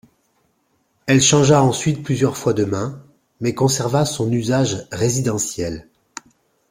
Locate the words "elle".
1.05-1.21